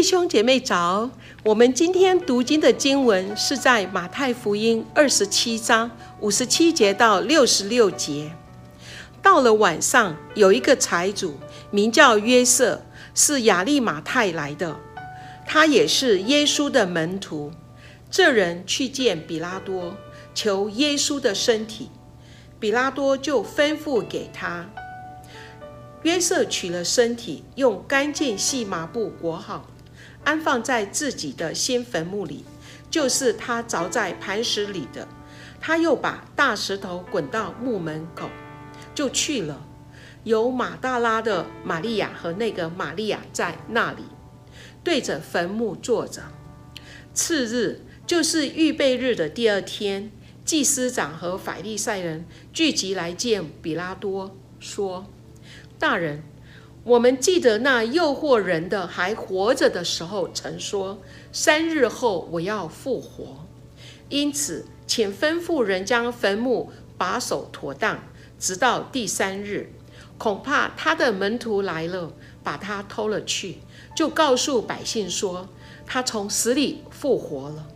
[0.00, 1.10] 弟兄姐妹早，
[1.44, 5.90] 我们今天读经的经文是在马太福音二十七章
[6.20, 8.32] 五十七节到六十六节。
[9.20, 11.34] 到了晚上，有一个财主
[11.70, 12.82] 名叫约瑟，
[13.14, 14.74] 是亚利马太来的，
[15.46, 17.52] 他也是耶稣的门徒。
[18.10, 19.94] 这人去见比拉多，
[20.34, 21.90] 求耶稣的身体，
[22.58, 24.66] 比拉多就吩咐给他。
[26.04, 29.68] 约瑟取了身体，用干净细麻布裹好，
[30.24, 32.44] 安放在自己的新坟墓里，
[32.90, 35.06] 就是他凿在磐石里的。
[35.60, 38.30] 他又把大石头滚到墓门口，
[38.94, 39.66] 就去了。
[40.24, 44.04] 有马大拉的玛利亚和那个玛利亚在那里，
[44.84, 46.22] 对着坟墓坐着。
[47.12, 50.10] 次日，就是预备日的第二天，
[50.44, 55.06] 祭司长和法利赛人聚集来见比拉多，说。
[55.78, 56.22] 大人，
[56.82, 60.98] 我们记得那诱惑人的还活着的时候，曾说
[61.30, 63.46] 三日后我要复活。
[64.08, 68.02] 因此，请吩咐人将坟墓把守妥当，
[68.38, 69.72] 直到第三日。
[70.16, 73.58] 恐怕他的门徒来了，把他偷了去，
[73.94, 75.48] 就告诉百姓说
[75.86, 77.66] 他从死里复活了。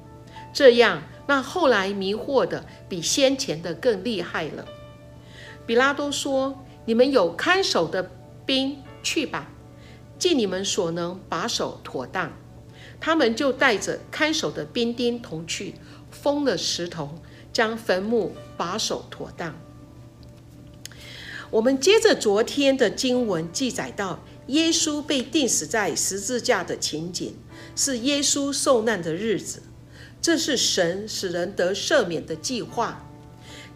[0.52, 4.66] 这样，那后来迷惑的比先前的更厉害了。
[5.66, 6.58] 比拉多说。
[6.86, 8.10] 你们有看守的
[8.44, 9.52] 兵去吧，
[10.18, 12.32] 尽你们所能把守妥当。
[13.00, 15.74] 他们就带着看守的兵丁同去，
[16.10, 19.54] 封了石头，将坟墓把守妥当。
[21.50, 27.36] 我们接着昨天的经文记载到，耶稣被钉死在十字架的情景，
[27.76, 29.62] 是耶稣受难的日子。
[30.22, 33.06] 这是神使人得赦免的计划。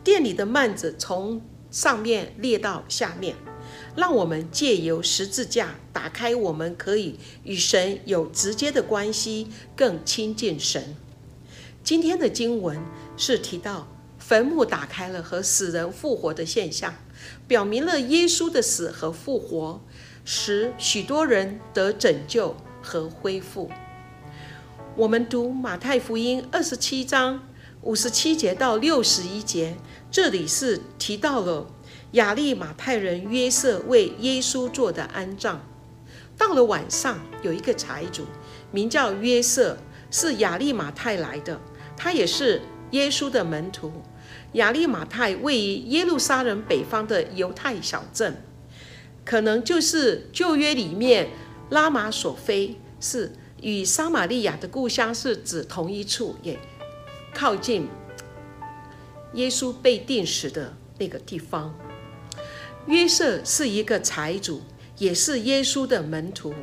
[0.03, 3.37] 殿里的幔子从上面列到下面，
[3.97, 10.97] 让我们借由十字架打开，我们可以与神有直接的关系，更亲近神。
[11.83, 12.79] 今天的经文
[13.17, 16.95] 是提到坟墓打开了和死人复活的现象，
[17.47, 19.81] 表明了耶稣的死和复活，
[20.25, 23.71] 使许多人得拯救和恢复。
[24.97, 27.49] 我们读马太福音二十七章
[27.83, 29.77] 五十七节到六十一节。
[30.11, 31.71] 这里是提到了
[32.13, 35.61] 亚利马派人约瑟为耶稣做的安葬。
[36.37, 38.25] 到了晚上，有一个财主
[38.71, 39.77] 名叫约瑟，
[40.11, 41.61] 是亚利马泰来的，
[41.97, 43.93] 他也是耶稣的门徒。
[44.53, 48.43] 亚利马泰位于耶路撒冷北方的犹太小镇，
[49.25, 51.29] 可能就是旧约里面
[51.71, 56.59] 拉玛索菲，是与撒玛利亚的故乡是指同一处，也
[57.35, 57.89] 靠近。
[59.35, 61.75] 耶稣被钉死的那个地方，
[62.89, 64.63] 约瑟是一个财主，
[64.97, 66.55] 也是耶稣的门徒。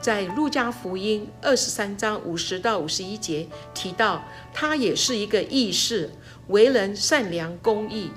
[0.00, 6.10] 在路加福音二十三章五十到五十一节提到，他也是一个义士，
[6.48, 8.10] 为人善良公义，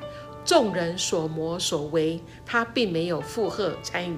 [0.44, 4.18] 众人所谋所为，他并没有附和参与。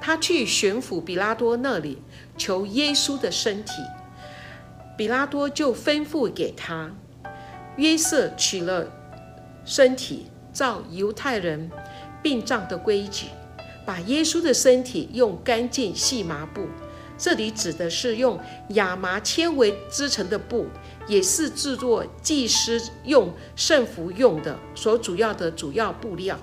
[0.00, 2.00] 他去巡抚比拉多那里
[2.38, 3.72] 求耶稣的身体，
[4.96, 6.92] 比拉多就吩咐给他。
[7.76, 8.86] 约瑟取了
[9.64, 11.68] 身体，照犹太人
[12.26, 13.26] 殡葬的规矩，
[13.84, 16.66] 把耶稣的身体用干净细麻布，
[17.16, 18.36] 这里指的是用
[18.70, 20.66] 亚麻纤维织成的布，
[21.06, 26.36] 也是制作祭司用圣服用的所主要的主要布料，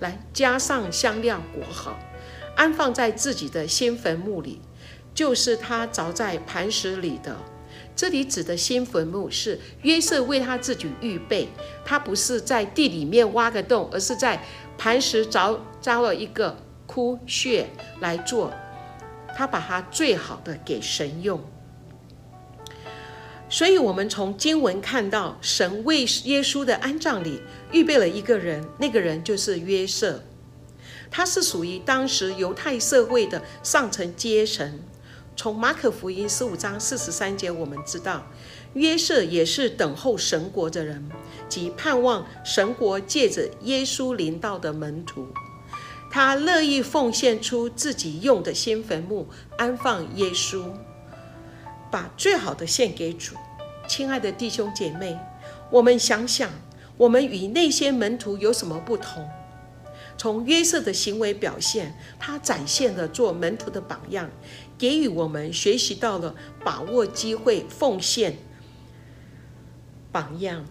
[0.00, 1.96] 来加上香料裹好，
[2.56, 4.60] 安放在自己的新坟墓里，
[5.14, 7.36] 就是他凿在磐石里的。
[7.94, 11.48] 这里指的新坟墓是约瑟为他自己预备，
[11.84, 14.40] 他不是在地里面挖个洞，而是在
[14.78, 16.56] 磐石凿凿了一个
[16.86, 17.68] 窟穴
[18.00, 18.50] 来做。
[19.36, 21.40] 他把他最好的给神用。
[23.48, 30.24] 所以，我们从经文看到，神为耶稣的安葬礼预备了一个人，那个人就是约瑟，
[31.10, 34.80] 他是属于当时犹太社会的上层阶层。
[35.36, 38.26] 从马可福音十五章四十三节，我们知道
[38.74, 41.08] 约瑟也是等候神国的人，
[41.48, 45.26] 即盼望神国借着耶稣临到的门徒。
[46.10, 50.64] 他乐意奉献出自己用的新坟墓，安放耶稣，
[51.90, 53.34] 把最好的献给主。
[53.88, 55.18] 亲爱的弟兄姐妹，
[55.70, 56.50] 我们想想，
[56.96, 59.28] 我们与那些门徒有什么不同？
[60.16, 64.30] 从约瑟的行为表现，他展现了做门徒的榜样。
[64.76, 66.34] 给予我们学习到了
[66.64, 68.38] 把握机会奉献
[70.10, 70.64] 榜样。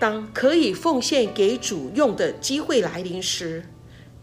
[0.00, 3.64] 当可以奉献给主用的机会来临时，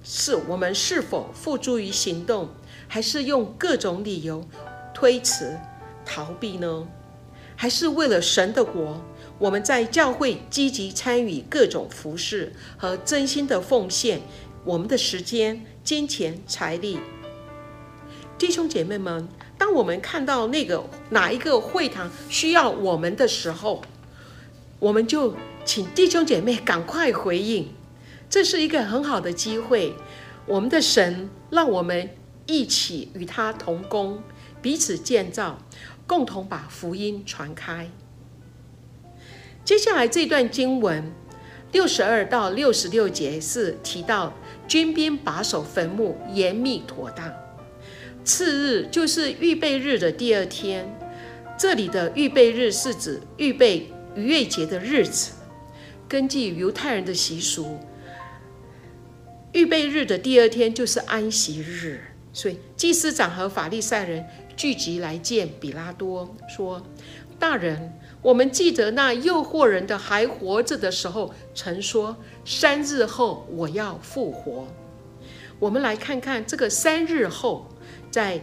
[0.04, 2.50] 是我们是否付诸于行动，
[2.88, 4.45] 还是用各种理由
[4.94, 5.57] 推辞
[6.06, 6.88] 逃避呢？
[7.56, 9.06] 还是为了神的国，
[9.38, 14.21] 我们在教会积极参与各种服事和真心的奉献
[14.66, 17.00] 我们的时间、金钱、财力？
[18.38, 19.27] 弟兄姐妹们，
[19.57, 23.81] 当我们看到那个哪一个会堂需要我们的时候，
[24.80, 25.36] 我们就
[25.66, 27.68] 请弟兄姐妹赶快回应，
[28.30, 29.94] 这是一个很好的机会。
[30.46, 32.10] 我们的神让我们
[32.48, 34.24] 一起与他同工，
[34.62, 35.60] 彼此建造，
[36.08, 37.90] 共同把福音传开。
[39.66, 41.12] 接下来这段经文
[41.72, 44.34] 六十二到六十六节是提到
[44.68, 47.31] 军兵把守坟墓，严密妥当。
[48.24, 50.98] 次日就是预备日的第二天，
[51.58, 55.31] 这里的预备日是指预备逾越节的日子。
[56.07, 57.80] 根据犹太人的习俗，
[59.54, 62.01] 预备日的第二天就是安息日，
[62.33, 64.25] 所以祭司长和法利赛人
[64.56, 66.83] 聚集来见比拉多，说
[67.39, 74.68] ：“大人，我们记得那诱惑人的还活着的时候，曾说三日后我要复活。
[75.60, 77.68] 我们来看看这个三日后。”
[78.12, 78.42] 在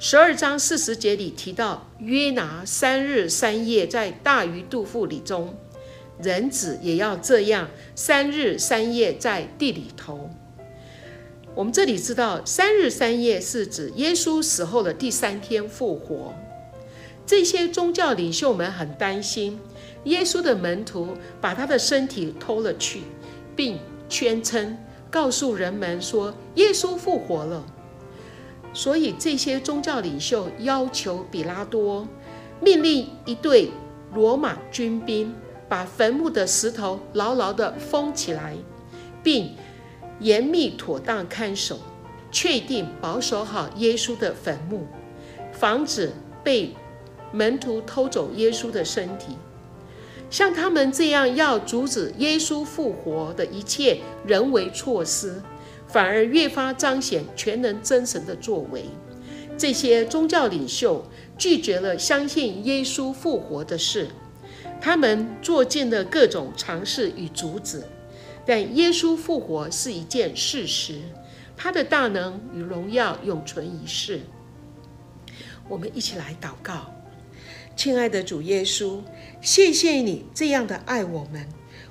[0.00, 5.56] 十二章四十节里提到，约拿三日三夜在大鱼肚腹里中，
[6.22, 10.30] 人子也要这样三日三夜在地里头。
[11.52, 16.32] 我们这里知道，三日三夜是指耶稣死后的第三天复活。
[17.26, 19.58] 这些宗教领袖们很担心，
[20.04, 21.08] 耶稣的门徒
[21.40, 23.00] 把他的身体偷了去，
[23.56, 23.76] 并
[24.08, 24.78] 宣称
[25.10, 27.66] 告诉人们说耶稣复活了。
[28.78, 32.06] 所以，这些宗教领袖要求比拉多
[32.60, 33.72] 命令一队
[34.14, 35.34] 罗马军兵
[35.68, 38.56] 把坟墓的石头牢牢地封起来，
[39.20, 39.56] 并
[40.20, 41.80] 严密妥当看守，
[42.30, 44.86] 确定保守好耶稣的坟墓，
[45.50, 46.12] 防止
[46.44, 46.72] 被
[47.32, 49.36] 门徒偷走耶稣的身体。
[50.30, 55.42] 像他们这样要阻止耶稣复活的一切人为措施，
[55.88, 58.84] 反而越发彰显全能真神的作为。
[59.56, 61.04] 这些宗教领袖
[61.36, 64.08] 拒绝了相信耶稣复活的事，
[64.80, 67.82] 他们做尽了各种尝试与阻止。
[68.46, 71.00] 但耶稣复活是一件事实，
[71.56, 74.20] 他的大能与荣耀永存一世。
[75.68, 76.94] 我们一起来祷告，
[77.76, 79.00] 亲爱的主耶稣，
[79.42, 81.46] 谢谢你这样的爱我们，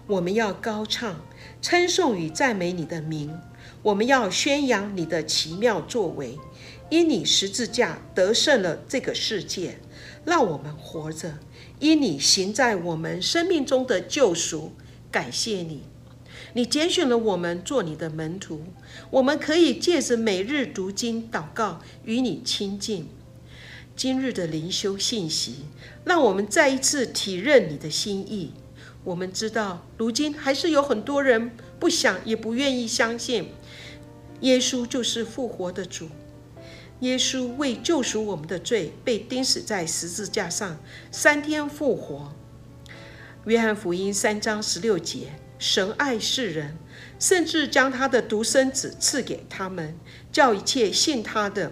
[0.07, 1.21] 我们要高唱、
[1.61, 3.37] 称颂与赞美你的名。
[3.83, 6.37] 我们要宣扬你的奇妙作为，
[6.89, 9.79] 因你十字架得胜了这个世界，
[10.25, 11.39] 让我们活着；
[11.79, 14.73] 因你行在我们生命中的救赎，
[15.11, 15.83] 感谢你。
[16.53, 18.63] 你拣选了我们做你的门徒，
[19.11, 23.07] 我们可以借着每日读经、祷告，与你亲近。
[23.95, 25.65] 今日的灵修信息，
[26.03, 28.53] 让我们再一次体认你的心意。
[29.03, 33.49] 我们知道，如今还是有很多人不想也不愿意相信。
[34.41, 36.09] 耶稣就是复活的主，
[36.99, 40.77] 耶稣为救赎我们的罪被钉死在十字架上，
[41.11, 42.33] 三天复活。
[43.45, 46.77] 约翰福音三章十六节：神爱世人，
[47.19, 49.97] 甚至将他的独生子赐给他们，
[50.31, 51.71] 叫一切信他的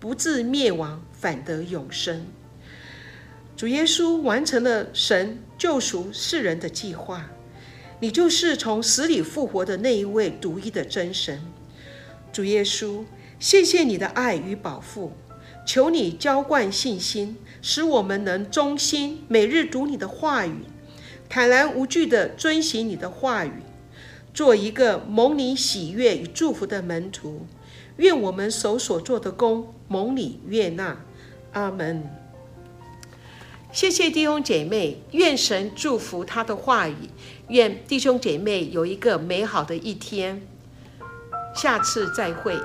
[0.00, 2.26] 不至灭亡，反得永生。
[3.56, 7.30] 主耶稣完成了神救赎世人的计划，
[8.00, 11.42] 你就是从死里复活的那一位独一的真神。
[12.36, 13.02] 主耶稣，
[13.40, 15.12] 谢谢你的爱与保护，
[15.66, 20.56] 求你浇灌信心，使我们能忠心每日读你的话语，
[21.30, 23.62] 坦然无惧地遵行你的话语，
[24.34, 27.46] 做一个蒙你喜悦与祝福的门徒。
[27.96, 31.06] 愿我们手所做的工蒙你悦纳。
[31.52, 32.04] 阿门。
[33.72, 37.08] 谢谢弟兄姐妹，愿神祝福他的话语，
[37.48, 40.46] 愿弟兄姐妹有一个美好的一天。
[41.56, 42.60] 下次再会。